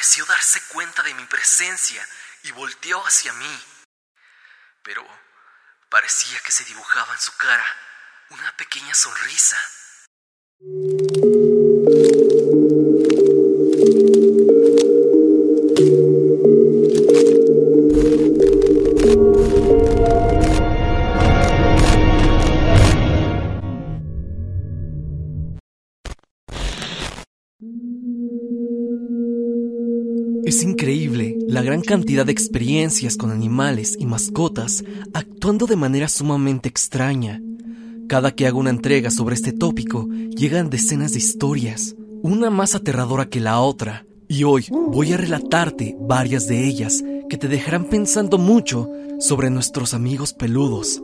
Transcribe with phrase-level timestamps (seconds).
[0.00, 2.02] pareció darse cuenta de mi presencia
[2.44, 3.62] y volteó hacia mí.
[4.82, 5.06] Pero
[5.90, 7.66] parecía que se dibujaba en su cara
[8.30, 9.58] una pequeña sonrisa.
[31.90, 37.42] Cantidad de experiencias con animales y mascotas actuando de manera sumamente extraña.
[38.08, 43.28] Cada que hago una entrega sobre este tópico, llegan decenas de historias, una más aterradora
[43.28, 48.38] que la otra, y hoy voy a relatarte varias de ellas que te dejarán pensando
[48.38, 48.88] mucho
[49.18, 51.02] sobre nuestros amigos peludos.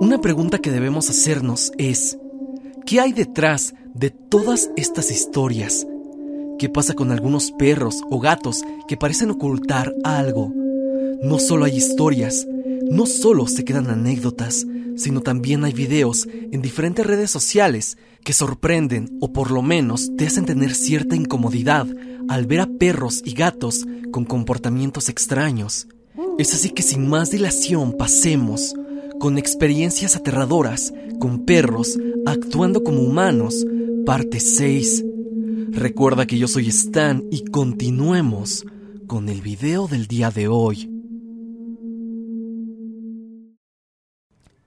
[0.00, 2.18] Una pregunta que debemos hacernos es,
[2.84, 5.86] ¿qué hay detrás de todas estas historias?
[6.58, 10.52] ¿Qué pasa con algunos perros o gatos que parecen ocultar algo?
[11.22, 12.46] No solo hay historias,
[12.90, 19.18] no solo se quedan anécdotas, sino también hay videos en diferentes redes sociales que sorprenden
[19.20, 21.86] o por lo menos te hacen tener cierta incomodidad
[22.28, 25.88] al ver a perros y gatos con comportamientos extraños.
[26.38, 28.74] Es así que sin más dilación pasemos
[29.20, 33.64] con experiencias aterradoras con perros actuando como humanos,
[34.04, 35.05] parte 6.
[35.70, 38.64] Recuerda que yo soy Stan y continuemos
[39.06, 40.90] con el video del día de hoy.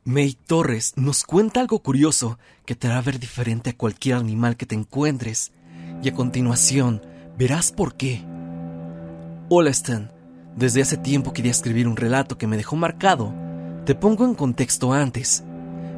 [0.03, 4.65] May Torres nos cuenta algo curioso que te hará ver diferente a cualquier animal que
[4.65, 5.51] te encuentres
[6.03, 7.01] y a continuación
[7.37, 8.23] verás por qué.
[9.49, 10.11] Hola Stan,
[10.55, 13.33] desde hace tiempo quería escribir un relato que me dejó marcado.
[13.85, 15.43] Te pongo en contexto antes.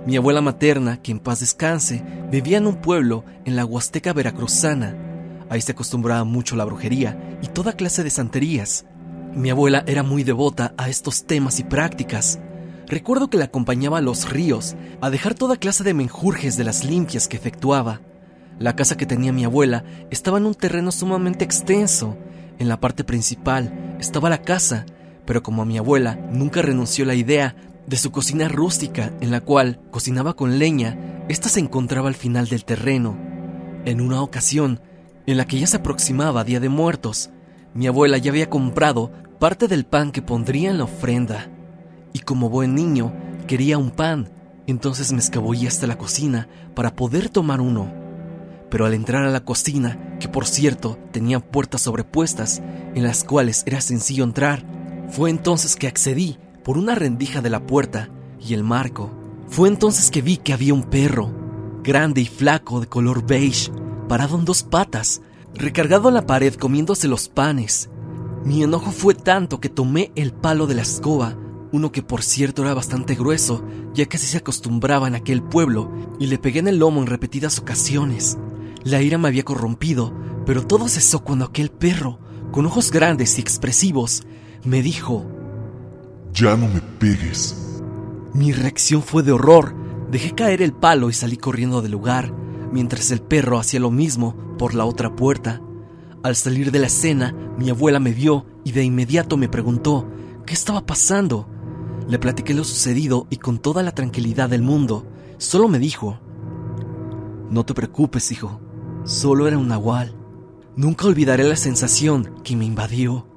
[0.06, 4.96] Mi abuela materna, que en paz descanse, vivía en un pueblo en la Huasteca veracruzana.
[5.48, 8.86] Ahí se acostumbraba mucho la brujería y toda clase de santerías.
[9.36, 12.40] Mi abuela era muy devota a estos temas y prácticas.
[12.88, 16.84] Recuerdo que la acompañaba a los ríos a dejar toda clase de menjurjes de las
[16.84, 18.02] limpias que efectuaba.
[18.58, 22.18] La casa que tenía mi abuela estaba en un terreno sumamente extenso.
[22.58, 24.86] En la parte principal estaba la casa,
[25.26, 27.56] pero como mi abuela nunca renunció a la idea
[27.88, 30.98] de su cocina rústica en la cual cocinaba con leña,
[31.28, 33.18] ésta se encontraba al final del terreno.
[33.86, 34.80] En una ocasión,
[35.26, 37.30] en la que ya se aproximaba Día de Muertos,
[37.74, 41.50] mi abuela ya había comprado parte del pan que pondría en la ofrenda.
[42.14, 43.14] Y como buen niño,
[43.48, 44.30] quería un pan,
[44.68, 47.92] entonces me escabullí hasta la cocina para poder tomar uno.
[48.70, 52.62] Pero al entrar a la cocina, que por cierto tenía puertas sobrepuestas
[52.96, 54.64] en las cuales era sencillo entrar,
[55.10, 59.12] fue entonces que accedí por una rendija de la puerta y el marco.
[59.48, 61.32] Fue entonces que vi que había un perro,
[61.84, 63.72] grande y flaco de color beige,
[64.08, 65.22] parado en dos patas,
[65.54, 67.90] recargado en la pared comiéndose los panes.
[68.46, 71.38] Mi enojo fue tanto que tomé el palo de la escoba,
[71.72, 75.92] uno que por cierto era bastante grueso, ya que así se acostumbraba en aquel pueblo,
[76.20, 78.38] y le pegué en el lomo en repetidas ocasiones.
[78.84, 80.14] La ira me había corrompido,
[80.46, 82.20] pero todo cesó cuando aquel perro,
[82.52, 84.24] con ojos grandes y expresivos,
[84.64, 85.26] me dijo,
[86.34, 87.82] Ya no me pegues.
[88.34, 89.76] Mi reacción fue de horror.
[90.10, 92.34] Dejé caer el palo y salí corriendo del lugar,
[92.72, 95.62] mientras el perro hacía lo mismo por la otra puerta.
[96.24, 100.08] Al salir de la escena, mi abuela me vio y de inmediato me preguntó
[100.46, 101.48] qué estaba pasando.
[102.08, 105.06] Le platiqué lo sucedido y con toda la tranquilidad del mundo,
[105.38, 106.20] solo me dijo,
[107.50, 108.62] No te preocupes, hijo,
[109.04, 110.16] solo era un nahual.
[110.76, 113.28] Nunca olvidaré la sensación que me invadió.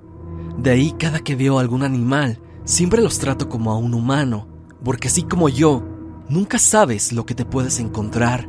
[0.58, 4.48] De ahí cada que veo algún animal, siempre los trato como a un humano,
[4.82, 5.82] porque así como yo,
[6.28, 8.48] nunca sabes lo que te puedes encontrar.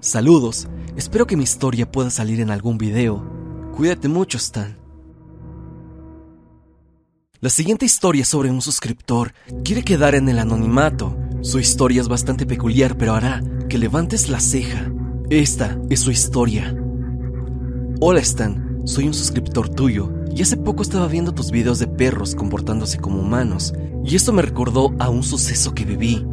[0.00, 3.24] Saludos, espero que mi historia pueda salir en algún video.
[3.74, 4.76] Cuídate mucho, Stan.
[7.40, 9.32] La siguiente historia es sobre un suscriptor.
[9.64, 11.16] Quiere quedar en el anonimato.
[11.40, 14.90] Su historia es bastante peculiar, pero hará que levantes la ceja.
[15.30, 16.76] Esta es su historia.
[18.00, 22.34] Hola Stan, soy un suscriptor tuyo y hace poco estaba viendo tus videos de perros
[22.34, 26.24] comportándose como humanos y esto me recordó a un suceso que viví.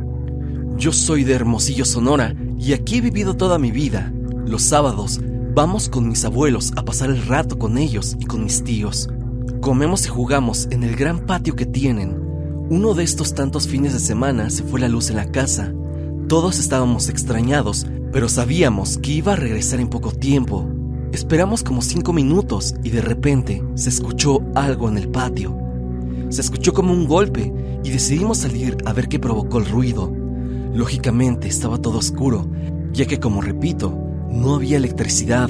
[0.77, 4.13] Yo soy de Hermosillo, Sonora y aquí he vivido toda mi vida.
[4.45, 5.19] Los sábados
[5.53, 9.09] vamos con mis abuelos a pasar el rato con ellos y con mis tíos.
[9.59, 12.17] Comemos y jugamos en el gran patio que tienen.
[12.69, 15.73] Uno de estos tantos fines de semana se fue la luz en la casa.
[16.29, 20.69] Todos estábamos extrañados, pero sabíamos que iba a regresar en poco tiempo.
[21.15, 25.57] Esperamos como cinco minutos y de repente se escuchó algo en el patio.
[26.27, 27.53] Se escuchó como un golpe
[27.85, 30.13] y decidimos salir a ver qué provocó el ruido.
[30.73, 32.49] Lógicamente estaba todo oscuro,
[32.91, 33.97] ya que como repito,
[34.29, 35.49] no había electricidad.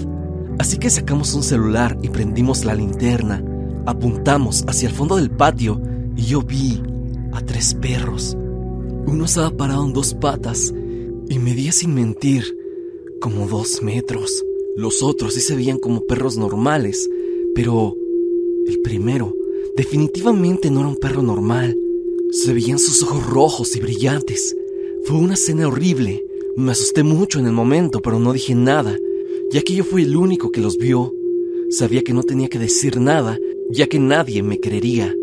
[0.59, 3.43] Así que sacamos un celular y prendimos la linterna.
[3.87, 5.81] Apuntamos hacia el fondo del patio
[6.15, 6.83] y yo vi
[7.33, 8.37] a tres perros.
[9.07, 10.71] Uno estaba parado en dos patas
[11.27, 12.55] y medía sin mentir
[13.19, 14.45] como dos metros.
[14.75, 17.09] Los otros sí se veían como perros normales,
[17.53, 17.95] pero
[18.67, 19.33] el primero
[19.77, 21.77] definitivamente no era un perro normal.
[22.31, 24.55] Se veían sus ojos rojos y brillantes.
[25.05, 26.25] Fue una escena horrible.
[26.57, 28.97] Me asusté mucho en el momento, pero no dije nada,
[29.51, 31.13] ya que yo fui el único que los vio.
[31.69, 33.39] Sabía que no tenía que decir nada,
[33.71, 35.15] ya que nadie me creería.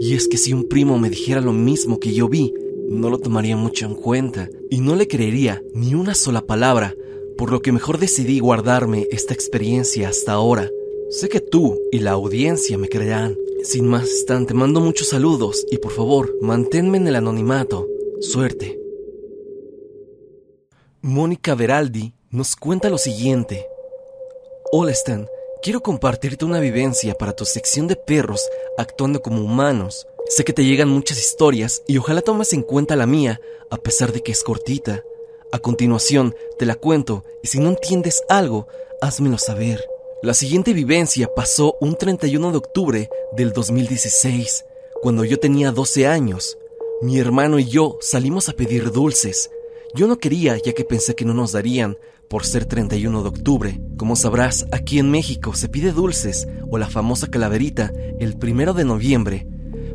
[0.00, 2.52] Y es que si un primo me dijera lo mismo que yo vi,
[2.88, 6.94] no lo tomaría mucho en cuenta y no le creería ni una sola palabra,
[7.38, 10.68] por lo que mejor decidí guardarme esta experiencia hasta ahora.
[11.08, 13.36] Sé que tú y la audiencia me creerán.
[13.62, 17.86] Sin más, Stan, te mando muchos saludos y por favor, manténme en el anonimato.
[18.20, 18.78] Suerte.
[21.00, 23.66] Mónica Veraldi nos cuenta lo siguiente.
[24.72, 25.28] Hola Stan,
[25.62, 28.46] quiero compartirte una vivencia para tu sección de perros
[28.76, 30.06] actuando como humanos.
[30.26, 34.12] Sé que te llegan muchas historias y ojalá tomes en cuenta la mía, a pesar
[34.12, 35.04] de que es cortita.
[35.52, 38.66] A continuación, te la cuento y si no entiendes algo,
[39.00, 39.84] házmelo saber.
[40.22, 44.64] La siguiente vivencia pasó un 31 de octubre del 2016,
[45.02, 46.58] cuando yo tenía 12 años.
[47.00, 49.50] Mi hermano y yo salimos a pedir dulces.
[49.94, 51.96] Yo no quería ya que pensé que no nos darían
[52.28, 53.80] por ser 31 de octubre.
[53.96, 58.84] Como sabrás, aquí en México se pide dulces o la famosa calaverita el primero de
[58.84, 59.46] noviembre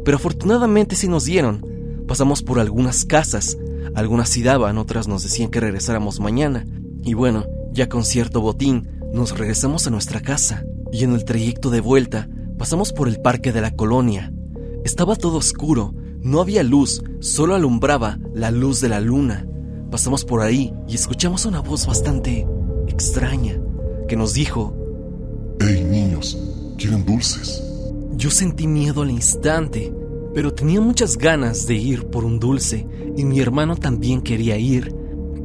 [0.04, 1.66] pero afortunadamente sí nos dieron.
[2.08, 3.58] Pasamos por algunas casas,
[3.96, 6.66] algunas sí daban, otras nos decían que regresáramos mañana.
[7.04, 10.66] Y bueno, ya con cierto botín, nos regresamos a nuestra casa.
[10.92, 14.32] Y en el trayecto de vuelta, pasamos por el parque de la colonia.
[14.84, 19.48] Estaba todo oscuro, no había luz, solo alumbraba la luz de la luna.
[19.92, 22.48] Pasamos por ahí y escuchamos una voz bastante
[22.88, 23.60] extraña
[24.08, 24.76] que nos dijo,
[25.60, 26.38] Hey niños,
[26.78, 27.64] ¿quieren dulces?
[28.16, 29.94] Yo sentí miedo al instante,
[30.34, 34.96] pero tenía muchas ganas de ir por un dulce y mi hermano también quería ir.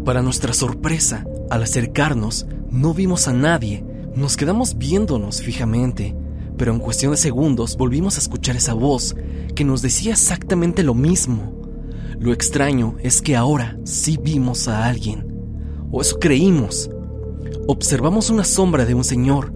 [0.04, 6.16] Para nuestra sorpresa, al acercarnos, no vimos a nadie, nos quedamos viéndonos fijamente,
[6.56, 9.14] pero en cuestión de segundos volvimos a escuchar esa voz
[9.54, 11.54] que nos decía exactamente lo mismo.
[12.18, 15.26] Lo extraño es que ahora sí vimos a alguien,
[15.90, 16.90] o eso creímos.
[17.66, 19.52] Observamos una sombra de un señor,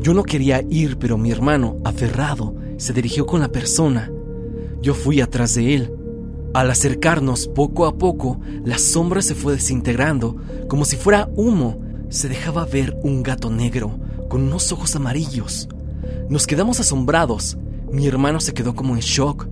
[0.00, 4.12] yo no quería ir, pero mi hermano, aferrado, se dirigió con la persona.
[4.80, 5.92] Yo fui atrás de él.
[6.54, 10.36] Al acercarnos poco a poco, la sombra se fue desintegrando,
[10.68, 11.80] como si fuera humo.
[12.08, 13.98] Se dejaba ver un gato negro,
[14.28, 15.68] con unos ojos amarillos.
[16.28, 17.58] Nos quedamos asombrados.
[17.92, 19.48] Mi hermano se quedó como en shock.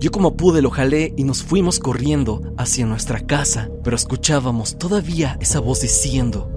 [0.00, 5.38] Yo como pude lo jalé y nos fuimos corriendo hacia nuestra casa, pero escuchábamos todavía
[5.40, 6.50] esa voz diciendo,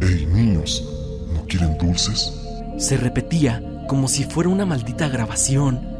[0.00, 0.82] Hey niños,
[1.32, 2.32] ¿no quieren dulces?
[2.78, 5.93] Se repetía como si fuera una maldita grabación.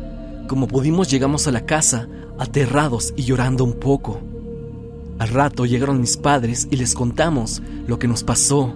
[0.49, 2.09] Como pudimos llegamos a la casa,
[2.39, 4.21] aterrados y llorando un poco.
[5.19, 8.75] Al rato llegaron mis padres y les contamos lo que nos pasó.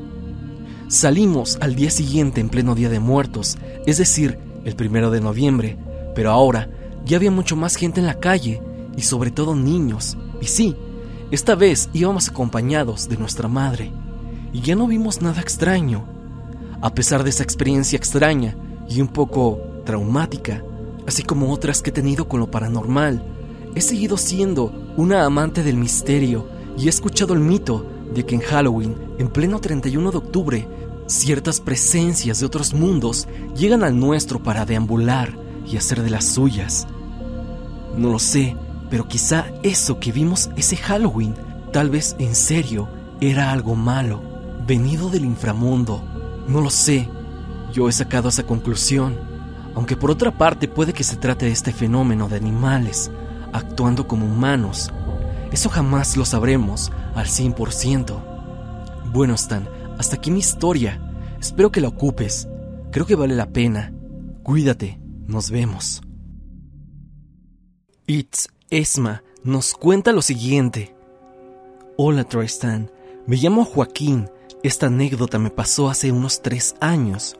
[0.88, 5.76] Salimos al día siguiente en pleno Día de Muertos, es decir, el primero de noviembre,
[6.14, 6.70] pero ahora
[7.04, 8.62] ya había mucho más gente en la calle
[8.96, 10.16] y sobre todo niños.
[10.40, 10.76] Y sí,
[11.30, 13.92] esta vez íbamos acompañados de nuestra madre
[14.52, 16.06] y ya no vimos nada extraño.
[16.80, 18.56] A pesar de esa experiencia extraña
[18.88, 20.62] y un poco traumática,
[21.08, 23.22] así como otras que he tenido con lo paranormal,
[23.74, 26.46] he seguido siendo una amante del misterio
[26.76, 27.84] y he escuchado el mito
[28.14, 30.68] de que en Halloween, en pleno 31 de octubre,
[31.06, 35.36] ciertas presencias de otros mundos llegan al nuestro para deambular
[35.66, 36.86] y hacer de las suyas.
[37.96, 38.56] No lo sé,
[38.88, 41.34] pero quizá eso que vimos ese Halloween,
[41.72, 42.88] tal vez en serio,
[43.20, 44.22] era algo malo,
[44.66, 46.02] venido del inframundo
[46.48, 47.06] no lo sé.
[47.72, 49.18] Yo he sacado esa conclusión.
[49.78, 53.12] Aunque por otra parte puede que se trate de este fenómeno de animales
[53.52, 54.90] actuando como humanos.
[55.52, 58.20] Eso jamás lo sabremos al 100%.
[59.12, 61.00] Bueno, Stan, hasta aquí mi historia.
[61.38, 62.48] Espero que la ocupes.
[62.90, 63.92] Creo que vale la pena.
[64.42, 64.98] Cuídate.
[65.28, 66.02] Nos vemos.
[68.08, 70.96] It's Esma nos cuenta lo siguiente.
[71.96, 72.90] Hola Tristan,
[73.28, 74.28] me llamo Joaquín
[74.64, 77.36] esta anécdota me pasó hace unos tres años.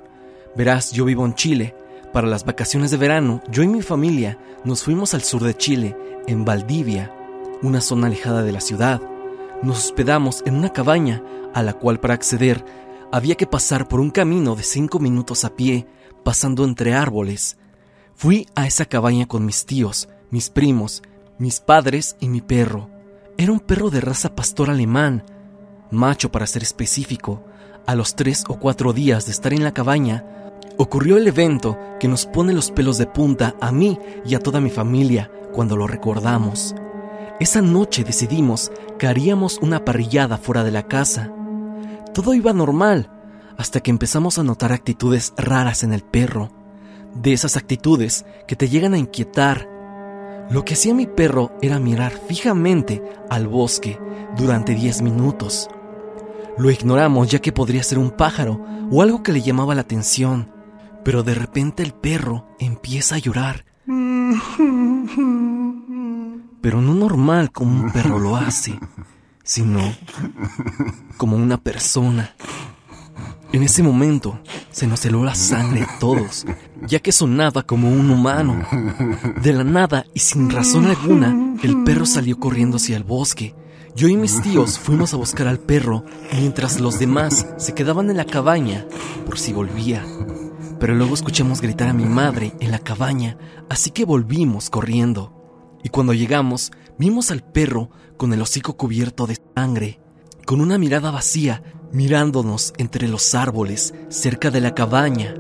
[0.55, 1.75] Verás, yo vivo en Chile.
[2.13, 5.97] Para las vacaciones de verano, yo y mi familia nos fuimos al sur de Chile,
[6.27, 7.13] en Valdivia,
[7.63, 9.01] una zona alejada de la ciudad.
[9.63, 11.23] Nos hospedamos en una cabaña
[11.53, 12.65] a la cual para acceder
[13.13, 15.87] había que pasar por un camino de cinco minutos a pie,
[16.25, 17.59] pasando entre árboles.
[18.15, 21.03] Fui a esa cabaña con mis tíos, mis primos,
[21.39, 22.89] mis padres y mi perro.
[23.37, 25.25] Era un perro de raza pastor alemán,
[25.91, 27.45] macho para ser específico,
[27.87, 30.23] A los tres o cuatro días de estar en la cabaña,
[30.79, 34.61] ocurrió el evento que nos pone los pelos de punta a mí y a toda
[34.61, 36.75] mi familia cuando lo recordamos.
[37.41, 41.33] Esa noche decidimos que haríamos una parrillada fuera de la casa.
[42.15, 43.11] Todo iba normal,
[43.57, 46.51] hasta que empezamos a notar actitudes raras en el perro.
[47.15, 49.69] De esas actitudes que te llegan a inquietar.
[50.51, 53.99] Lo que hacía mi perro era mirar fijamente al bosque
[54.37, 55.69] durante 10 minutos.
[56.57, 60.58] Lo ignoramos ya que podría ser un pájaro o algo que le llamaba la atención,
[61.05, 63.65] pero de repente el perro empieza a llorar.
[66.61, 68.79] Pero no normal como un perro lo hace,
[69.43, 69.81] sino
[71.17, 72.35] como una persona.
[73.51, 74.39] En ese momento
[74.71, 76.45] se nos heló la sangre todos,
[76.87, 78.63] ya que sonaba como un humano.
[79.43, 83.55] De la nada y sin razón alguna, el perro salió corriendo hacia el bosque.
[83.97, 88.19] Yo y mis tíos fuimos a buscar al perro, mientras los demás se quedaban en
[88.19, 88.85] la cabaña
[89.25, 90.05] por si volvía.
[90.81, 93.37] Pero luego escuchamos gritar a mi madre en la cabaña,
[93.69, 95.79] así que volvimos corriendo.
[95.83, 100.01] Y cuando llegamos, vimos al perro con el hocico cubierto de sangre,
[100.45, 105.35] con una mirada vacía mirándonos entre los árboles cerca de la cabaña.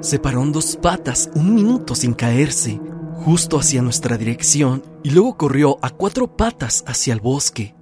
[0.00, 2.80] Se paró en dos patas un minuto sin caerse,
[3.24, 7.74] justo hacia nuestra dirección, y luego corrió a cuatro patas hacia el bosque.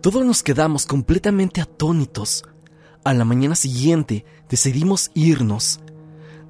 [0.00, 2.44] Todos nos quedamos completamente atónitos.
[3.04, 5.80] A la mañana siguiente decidimos irnos.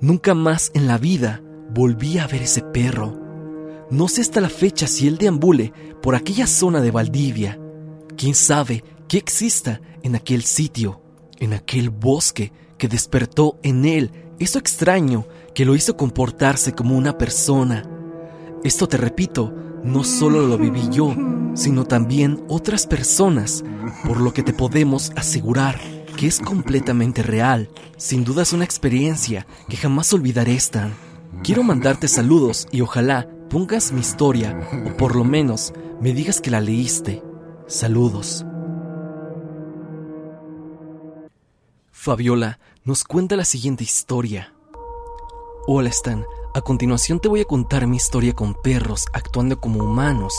[0.02, 1.42] Nunca más en la vida
[1.74, 3.18] volví a ver ese perro.
[3.90, 7.60] No sé hasta la fecha si él deambule por aquella zona de Valdivia.
[8.16, 11.02] ¿Quién sabe qué exista en aquel sitio,
[11.38, 17.18] en aquel bosque que despertó en él eso extraño que lo hizo comportarse como una
[17.18, 17.84] persona.
[18.64, 19.54] Esto te repito,
[19.84, 21.14] no solo lo viví yo,
[21.52, 23.62] sino también otras personas,
[24.06, 25.78] por lo que te podemos asegurar
[26.20, 27.70] que es completamente real.
[27.96, 30.94] Sin duda es una experiencia que jamás olvidaré, Stan.
[31.42, 36.50] Quiero mandarte saludos y ojalá pongas mi historia, o por lo menos me digas que
[36.50, 37.22] la leíste.
[37.68, 38.44] Saludos.
[41.90, 44.52] Fabiola nos cuenta la siguiente historia.
[45.66, 50.34] Hola Stan, a continuación te voy a contar mi historia con perros actuando como humanos.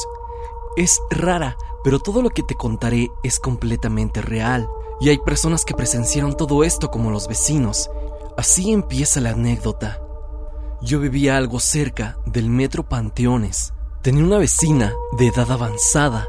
[0.77, 4.69] Es rara, pero todo lo que te contaré es completamente real,
[5.01, 7.89] y hay personas que presenciaron todo esto como los vecinos.
[8.37, 9.99] Así empieza la anécdota.
[10.81, 13.73] Yo vivía algo cerca del metro Panteones.
[14.03, 16.27] Tenía una vecina de edad avanzada.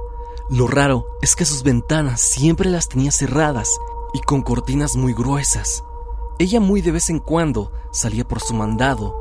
[0.51, 3.69] Lo raro es que sus ventanas siempre las tenía cerradas
[4.15, 5.85] y con cortinas muy gruesas.
[6.39, 9.15] Ella muy de vez en cuando salía por su mandado.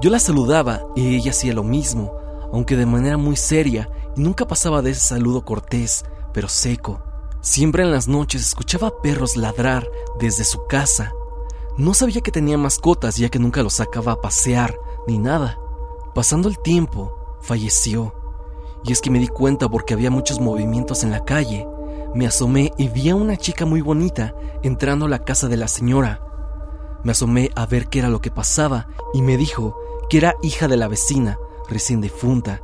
[0.00, 2.12] Yo la saludaba y ella hacía lo mismo,
[2.52, 7.02] aunque de manera muy seria y nunca pasaba de ese saludo cortés, pero seco.
[7.44, 11.12] Siempre en las noches escuchaba perros ladrar desde su casa.
[11.76, 15.60] No sabía que tenía mascotas ya que nunca los sacaba a pasear ni nada.
[16.14, 18.14] Pasando el tiempo, falleció.
[18.82, 21.68] Y es que me di cuenta porque había muchos movimientos en la calle
[22.14, 25.66] me asomé y vi a una chica muy bonita entrando a la casa de la
[25.66, 26.20] señora.
[27.02, 29.76] Me asomé a ver qué era lo que pasaba y me dijo
[30.08, 32.62] que era hija de la vecina, recién difunta,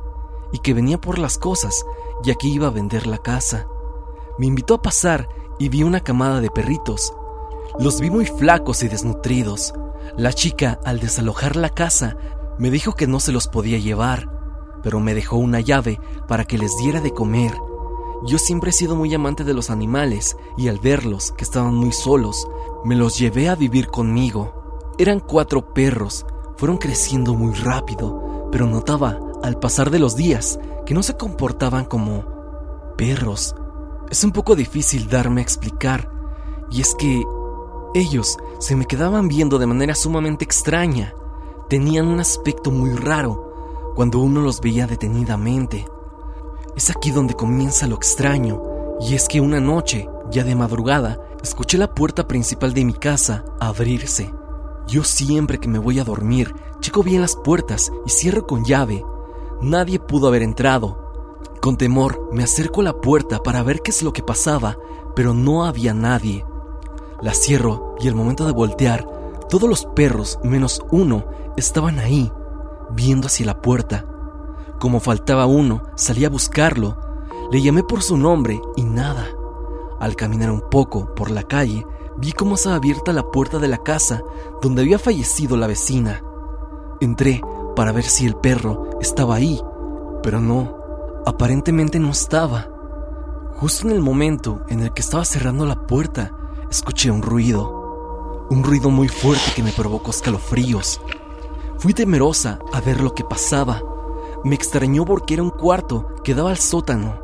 [0.53, 1.85] y que venía por las cosas,
[2.23, 3.67] ya que iba a vender la casa.
[4.41, 5.29] Me invitó a pasar
[5.59, 7.13] y vi una camada de perritos.
[7.79, 9.73] Los vi muy flacos y desnutridos.
[10.17, 12.17] La chica, al desalojar la casa,
[12.59, 14.27] me dijo que no se los podía llevar,
[14.83, 17.53] pero me dejó una llave para que les diera de comer
[18.23, 21.91] yo siempre he sido muy amante de los animales y al verlos, que estaban muy
[21.91, 22.47] solos,
[22.85, 24.91] me los llevé a vivir conmigo.
[24.99, 30.93] Eran cuatro perros, fueron creciendo muy rápido, pero notaba, al pasar de los días, que
[30.93, 32.23] no se comportaban como
[32.95, 33.55] perros.
[34.11, 36.11] Es un poco difícil darme a explicar,
[36.69, 37.23] y es que
[37.93, 41.15] ellos se me quedaban viendo de manera sumamente extraña.
[41.69, 45.87] Tenían un aspecto muy raro cuando uno los veía detenidamente.
[46.75, 48.61] Es aquí donde comienza lo extraño,
[48.99, 53.45] y es que una noche, ya de madrugada, escuché la puerta principal de mi casa
[53.61, 54.33] abrirse.
[54.87, 59.05] Yo siempre que me voy a dormir, checo bien las puertas y cierro con llave.
[59.61, 61.10] Nadie pudo haber entrado.
[61.61, 64.79] Con temor me acerco a la puerta para ver qué es lo que pasaba,
[65.15, 66.43] pero no había nadie.
[67.21, 69.07] La cierro y al momento de voltear,
[69.47, 71.23] todos los perros, menos uno,
[71.57, 72.31] estaban ahí,
[72.89, 74.07] viendo hacia la puerta.
[74.79, 76.97] Como faltaba uno, salí a buscarlo.
[77.51, 79.27] Le llamé por su nombre y nada.
[79.99, 81.85] Al caminar un poco por la calle,
[82.17, 84.23] vi cómo estaba abierta la puerta de la casa
[84.63, 86.23] donde había fallecido la vecina.
[87.01, 87.39] Entré
[87.75, 89.61] para ver si el perro estaba ahí,
[90.23, 90.80] pero no,
[91.25, 92.67] aparentemente no estaba.
[93.57, 96.31] Justo en el momento en el que estaba cerrando la puerta,
[96.69, 97.79] escuché un ruido.
[98.49, 100.99] un ruido muy fuerte que me provocó escalofríos.
[101.77, 103.81] Fui temerosa a ver lo que pasaba.
[104.43, 107.17] Me extrañó porque era un cuarto que daba al sótano.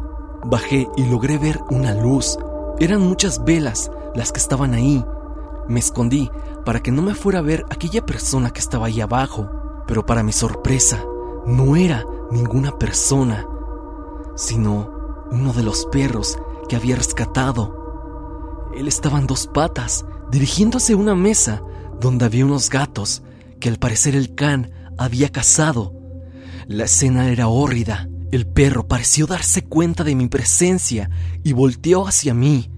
[0.45, 2.37] Bajé y logré ver una luz.
[2.79, 5.03] Eran muchas velas las que estaban ahí.
[5.67, 6.31] Me escondí
[6.63, 9.49] para que no me fuera a ver aquella persona que estaba ahí abajo,
[9.85, 11.03] pero para mi sorpresa,
[11.45, 13.47] no era ninguna persona,
[14.37, 16.37] sino uno de los perros
[16.69, 18.69] que había rescatado.
[18.75, 21.61] Él estaba en dos patas, dirigiéndose a una mesa
[21.99, 23.23] donde había unos gatos
[23.59, 25.93] que al parecer el can había cazado.
[26.67, 28.07] La escena era hórrida.
[28.31, 31.09] El perro pareció darse cuenta de mi presencia
[31.43, 32.69] y volteó hacia mí.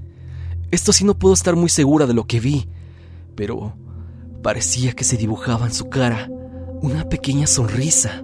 [0.72, 2.70] Esto sí no puedo estar muy segura de lo que vi,
[3.36, 3.76] pero
[4.44, 6.30] parecía que se dibujaba en su cara
[6.82, 8.24] una pequeña sonrisa.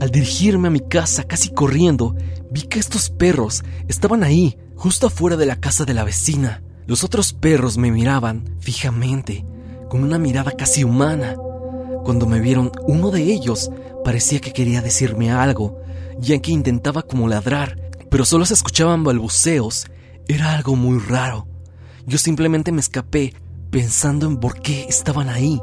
[0.00, 2.16] Al dirigirme a mi casa casi corriendo,
[2.50, 6.62] vi que estos perros estaban ahí, justo afuera de la casa de la vecina.
[6.86, 9.44] Los otros perros me miraban fijamente,
[9.90, 11.36] con una mirada casi humana.
[12.02, 13.70] Cuando me vieron, uno de ellos
[14.02, 15.82] parecía que quería decirme algo,
[16.18, 17.76] ya que intentaba como ladrar,
[18.10, 19.86] pero solo se escuchaban balbuceos.
[20.26, 21.46] Era algo muy raro.
[22.06, 23.34] Yo simplemente me escapé
[23.70, 25.60] pensando en por qué estaban ahí.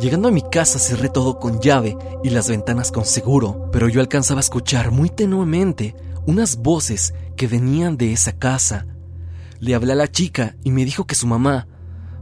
[0.00, 4.00] Llegando a mi casa cerré todo con llave y las ventanas con seguro, pero yo
[4.00, 5.94] alcanzaba a escuchar muy tenuemente
[6.26, 8.86] unas voces que venían de esa casa.
[9.58, 11.68] Le hablé a la chica y me dijo que su mamá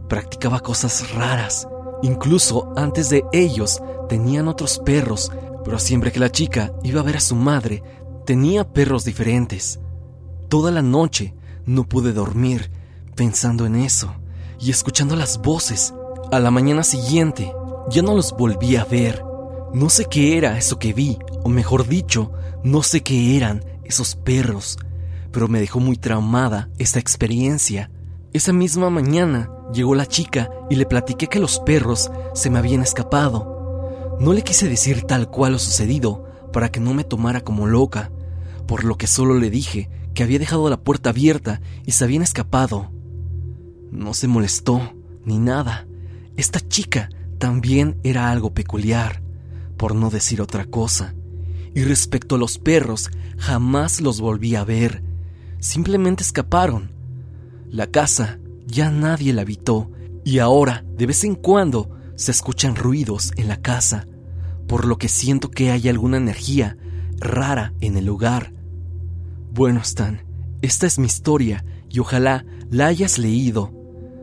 [0.09, 1.69] practicaba cosas raras.
[2.03, 5.31] Incluso antes de ellos tenían otros perros,
[5.65, 7.85] pero siempre que la chica iba a ver a su madre,
[8.27, 9.79] tenía perros diferentes.
[10.49, 12.73] Toda la noche no pude dormir
[13.15, 14.17] pensando en eso
[14.59, 15.95] y escuchando las voces.
[16.31, 17.55] A la mañana siguiente
[17.91, 19.25] ya no los volví a ver.
[19.73, 24.17] No sé qué era eso que vi, o mejor dicho, no sé qué eran esos
[24.17, 24.79] perros,
[25.33, 27.91] pero me dejó muy traumada esta experiencia.
[28.33, 32.83] Esa misma mañana llegó la chica y le platiqué que los perros se me habían
[32.83, 34.17] escapado.
[34.21, 38.11] No le quise decir tal cual lo sucedido para que no me tomara como loca,
[38.67, 42.23] por lo que solo le dije que había dejado la puerta abierta y se habían
[42.23, 42.91] escapado.
[43.91, 44.93] No se molestó,
[45.25, 45.87] ni nada.
[46.37, 49.23] Esta chica también era algo peculiar,
[49.77, 51.15] por no decir otra cosa.
[51.75, 55.03] Y respecto a los perros, jamás los volví a ver.
[55.61, 56.93] Simplemente escaparon.
[57.71, 59.91] La casa ya nadie la habitó
[60.25, 64.07] y ahora, de vez en cuando, se escuchan ruidos en la casa,
[64.67, 66.77] por lo que siento que hay alguna energía
[67.19, 68.53] rara en el lugar.
[69.53, 70.23] Bueno, Stan,
[70.61, 73.73] esta es mi historia y ojalá la hayas leído.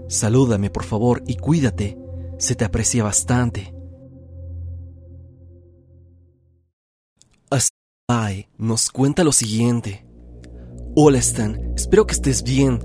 [0.07, 1.97] Salúdame, por favor, y cuídate.
[2.37, 3.73] Se te aprecia bastante.
[7.49, 10.05] Así nos cuenta lo siguiente.
[10.95, 12.79] Hola Stan, espero que estés bien.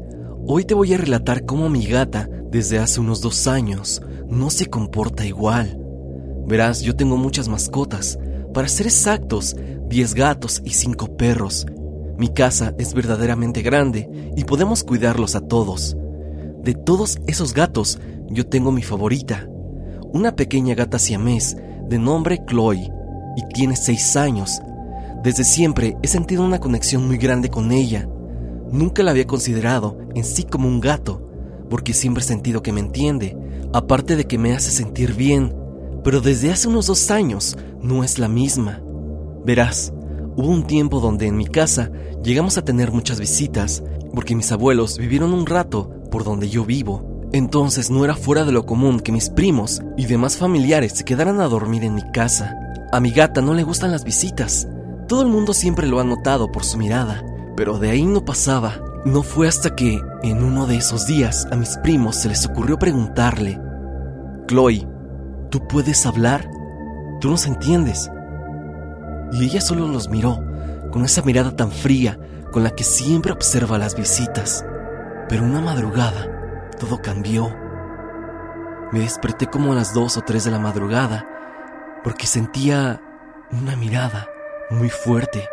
[0.47, 4.67] Hoy te voy a relatar cómo mi gata, desde hace unos dos años, no se
[4.67, 5.79] comporta igual.
[6.47, 8.19] Verás, yo tengo muchas mascotas.
[8.55, 9.57] Para ser exactos,
[9.89, 11.67] 10 gatos y 5 perros.
[12.19, 15.97] Mi casa es verdaderamente grande y podemos cuidarlos a todos.
[16.63, 19.49] De todos esos gatos, yo tengo mi favorita,
[20.13, 21.57] una pequeña gata siamés
[21.89, 22.91] de nombre Chloe,
[23.37, 24.61] y tiene seis años.
[25.23, 28.09] Desde siempre he sentido una conexión muy grande con ella.
[28.71, 31.27] Nunca la había considerado en sí como un gato,
[31.71, 33.39] porque siempre he sentido que me entiende,
[33.73, 35.55] aparte de que me hace sentir bien,
[36.05, 38.83] pero desde hace unos dos años no es la misma.
[39.45, 39.93] Verás,
[40.37, 41.91] hubo un tiempo donde en mi casa
[42.23, 43.83] llegamos a tener muchas visitas,
[44.15, 47.29] porque mis abuelos vivieron un rato por donde yo vivo.
[47.33, 51.41] Entonces no era fuera de lo común que mis primos y demás familiares se quedaran
[51.41, 52.57] a dormir en mi casa.
[52.93, 54.67] A mi gata no le gustan las visitas.
[55.07, 57.25] Todo el mundo siempre lo ha notado por su mirada,
[57.57, 58.81] pero de ahí no pasaba.
[59.05, 62.79] No fue hasta que, en uno de esos días, a mis primos se les ocurrió
[62.79, 63.61] preguntarle,
[64.47, 64.87] Chloe,
[65.51, 66.51] ¿tú puedes hablar?
[67.21, 68.11] ¿Tú nos entiendes?
[69.33, 70.43] Y ella solo los miró,
[70.91, 72.19] con esa mirada tan fría
[72.51, 74.65] con la que siempre observa las visitas.
[75.31, 77.57] Pero una madrugada, todo cambió.
[78.91, 81.25] Me desperté como a las dos o tres de la madrugada,
[82.03, 83.01] porque sentía
[83.53, 84.29] una mirada
[84.71, 85.49] muy fuerte.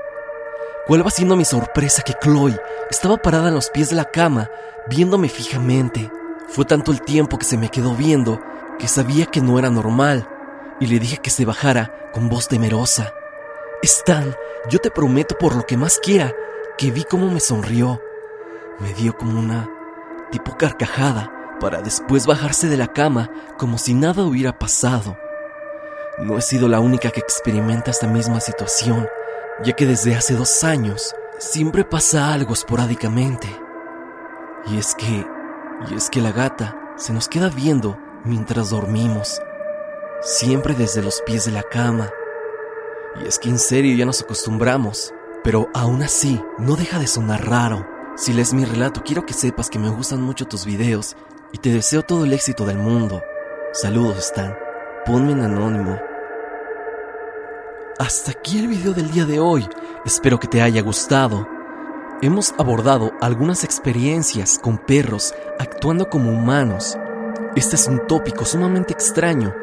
[0.87, 2.59] ¿Cuál va siendo mi sorpresa que Chloe
[2.89, 4.49] estaba parada en los pies de la cama,
[4.89, 6.11] viéndome fijamente?
[6.47, 8.41] Fue tanto el tiempo que se me quedó viendo
[8.79, 10.27] que sabía que no era normal,
[10.79, 13.13] y le dije que se bajara con voz temerosa.
[13.83, 14.35] Stan,
[14.71, 16.33] yo te prometo por lo que más quiera
[16.79, 18.01] que vi cómo me sonrió
[18.79, 19.69] me dio como una
[20.31, 25.17] tipo carcajada para después bajarse de la cama como si nada hubiera pasado.
[26.19, 29.07] No he sido la única que experimenta esta misma situación,
[29.63, 33.47] ya que desde hace dos años siempre pasa algo esporádicamente.
[34.67, 35.25] Y es que,
[35.89, 39.41] y es que la gata se nos queda viendo mientras dormimos,
[40.21, 42.09] siempre desde los pies de la cama.
[43.21, 45.13] Y es que en serio ya nos acostumbramos,
[45.43, 47.96] pero aún así no deja de sonar raro.
[48.17, 51.15] Si lees mi relato, quiero que sepas que me gustan mucho tus videos
[51.53, 53.21] y te deseo todo el éxito del mundo.
[53.73, 54.58] Saludos, Stan.
[55.06, 55.99] Ponme en anónimo.
[57.99, 59.69] Hasta aquí el video del día de hoy.
[60.03, 61.47] Espero que te haya gustado.
[62.23, 66.97] Hemos abordado algunas experiencias con perros actuando como humanos.
[67.56, 69.53] Este es un tópico sumamente extraño,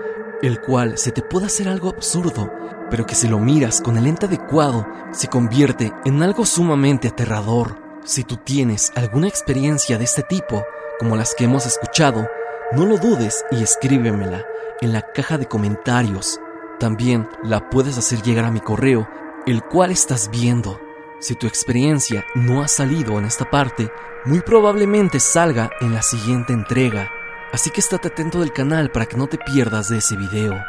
[0.42, 2.52] el cual se te puede hacer algo absurdo,
[2.88, 7.83] pero que si lo miras con el lente adecuado, se convierte en algo sumamente aterrador.
[8.04, 10.62] Si tú tienes alguna experiencia de este tipo,
[10.98, 12.28] como las que hemos escuchado,
[12.72, 14.44] no lo dudes y escríbemela
[14.82, 16.38] en la caja de comentarios.
[16.78, 19.08] También la puedes hacer llegar a mi correo,
[19.46, 20.78] el cual estás viendo.
[21.18, 23.90] Si tu experiencia no ha salido en esta parte,
[24.26, 27.10] muy probablemente salga en la siguiente entrega.
[27.52, 30.62] Así que estate atento del canal para que no te pierdas de ese video.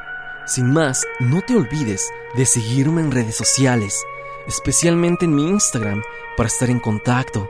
[0.46, 4.06] Sin más, no te olvides de seguirme en redes sociales,
[4.48, 6.02] especialmente en mi Instagram,
[6.38, 7.50] para estar en contacto.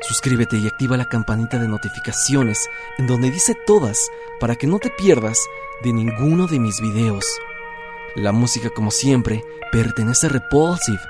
[0.00, 4.90] Suscríbete y activa la campanita de notificaciones en donde dice todas para que no te
[4.90, 5.38] pierdas
[5.82, 7.24] de ninguno de mis videos.
[8.14, 11.00] La música, como siempre, pertenece a Repulsive.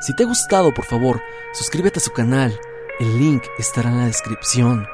[0.00, 1.20] Si te ha gustado, por favor,
[1.52, 2.58] suscríbete a su canal.
[3.00, 4.86] El link estará en la descripción.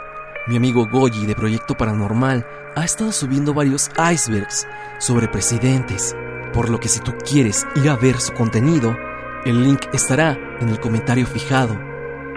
[0.46, 4.66] Mi amigo Goji de Proyecto Paranormal ha estado subiendo varios icebergs
[4.98, 6.16] sobre presidentes,
[6.52, 8.96] por lo que si tú quieres ir a ver su contenido,
[9.44, 11.78] el link estará en el comentario fijado.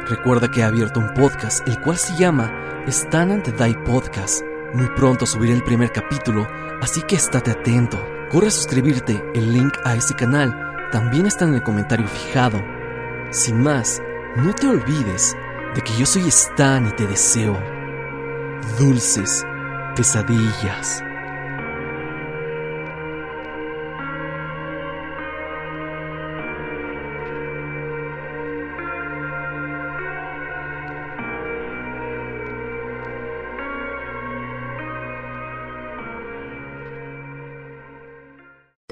[0.08, 4.44] Recuerda que ha abierto un podcast, el cual se llama Stan and Die Podcast.
[4.74, 6.48] Muy pronto subiré el primer capítulo,
[6.82, 8.04] así que estate atento.
[8.30, 12.62] Corre a suscribirte, el link a ese canal también está en el comentario fijado.
[13.32, 14.02] Sin más,
[14.36, 15.36] no te olvides
[15.76, 17.58] de que yo soy Stan y te deseo
[18.78, 19.46] dulces
[19.96, 21.04] pesadillas.